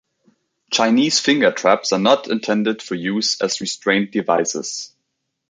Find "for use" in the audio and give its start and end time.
2.81-3.39